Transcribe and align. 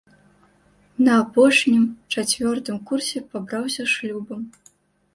На 1.07 1.11
апошнім, 1.25 1.85
чацвёртым, 2.15 2.83
курсе 2.91 3.25
пабраўся 3.31 3.83
шлюбам. 3.97 4.41